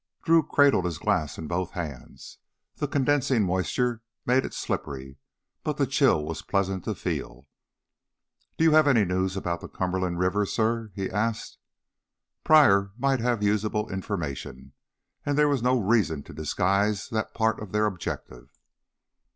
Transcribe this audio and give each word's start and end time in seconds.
Drew 0.23 0.41
cradled 0.41 0.85
his 0.85 0.97
glass 0.97 1.37
in 1.37 1.45
both 1.45 1.73
hands. 1.73 2.39
The 2.77 2.87
condensing 2.87 3.43
moisture 3.43 4.01
made 4.25 4.43
it 4.45 4.53
slippery, 4.55 5.19
but 5.63 5.77
the 5.77 5.85
chill 5.85 6.25
was 6.25 6.41
pleasant 6.41 6.85
to 6.85 6.95
feel. 6.95 7.45
"Do 8.57 8.63
you 8.63 8.71
have 8.71 8.87
any 8.87 9.05
news 9.05 9.37
about 9.37 9.61
the 9.61 9.67
Cumberland 9.69 10.17
River, 10.17 10.43
suh?" 10.47 10.87
he 10.95 11.07
asked. 11.07 11.59
Pryor 12.43 12.89
might 12.97 13.19
have 13.19 13.43
usable 13.43 13.91
information, 13.93 14.73
and 15.23 15.37
there 15.37 15.47
was 15.47 15.61
no 15.61 15.77
reason 15.79 16.23
to 16.23 16.33
disguise 16.33 17.07
that 17.09 17.35
part 17.35 17.59
of 17.61 17.71
their 17.71 17.85
objective. 17.85 18.49